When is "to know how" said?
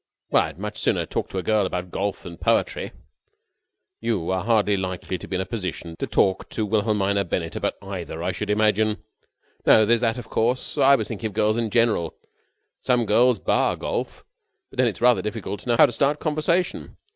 15.59-15.85